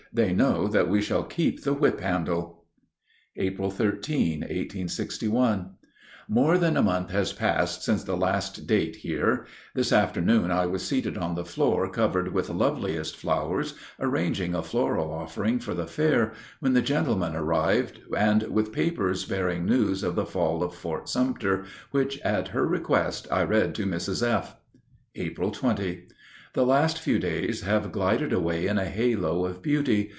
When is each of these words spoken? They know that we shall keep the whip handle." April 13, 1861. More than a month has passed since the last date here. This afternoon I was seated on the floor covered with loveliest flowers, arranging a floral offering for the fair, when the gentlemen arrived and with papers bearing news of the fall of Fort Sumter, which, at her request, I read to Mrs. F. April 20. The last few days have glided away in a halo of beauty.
They 0.13 0.33
know 0.33 0.67
that 0.67 0.89
we 0.89 1.01
shall 1.01 1.23
keep 1.23 1.63
the 1.63 1.71
whip 1.71 2.01
handle." 2.01 2.65
April 3.37 3.71
13, 3.71 4.41
1861. 4.41 5.75
More 6.27 6.57
than 6.57 6.75
a 6.75 6.81
month 6.81 7.11
has 7.11 7.31
passed 7.31 7.81
since 7.81 8.03
the 8.03 8.17
last 8.17 8.67
date 8.67 8.97
here. 8.97 9.45
This 9.73 9.93
afternoon 9.93 10.51
I 10.51 10.65
was 10.65 10.85
seated 10.85 11.17
on 11.17 11.35
the 11.35 11.45
floor 11.45 11.89
covered 11.89 12.33
with 12.33 12.49
loveliest 12.49 13.15
flowers, 13.15 13.73
arranging 14.01 14.53
a 14.53 14.61
floral 14.61 15.13
offering 15.13 15.59
for 15.59 15.73
the 15.73 15.87
fair, 15.87 16.33
when 16.59 16.73
the 16.73 16.81
gentlemen 16.81 17.33
arrived 17.33 17.99
and 18.17 18.43
with 18.51 18.73
papers 18.73 19.23
bearing 19.23 19.65
news 19.65 20.03
of 20.03 20.15
the 20.15 20.25
fall 20.25 20.61
of 20.61 20.75
Fort 20.75 21.07
Sumter, 21.07 21.63
which, 21.91 22.19
at 22.19 22.49
her 22.49 22.67
request, 22.67 23.29
I 23.31 23.43
read 23.43 23.73
to 23.75 23.85
Mrs. 23.85 24.27
F. 24.29 24.57
April 25.15 25.51
20. 25.51 26.09
The 26.53 26.65
last 26.65 26.99
few 26.99 27.17
days 27.17 27.61
have 27.61 27.93
glided 27.93 28.33
away 28.33 28.67
in 28.67 28.77
a 28.77 28.83
halo 28.83 29.45
of 29.45 29.61
beauty. 29.61 30.09